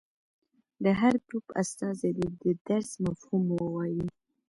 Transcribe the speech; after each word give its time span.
د 0.83 0.85
هر 0.99 1.13
ګروپ 1.25 1.47
استازي 1.61 2.09
دې 2.17 2.27
د 2.43 2.43
درس 2.67 2.89
مفهوم 3.05 3.43
ووايي. 3.57 4.07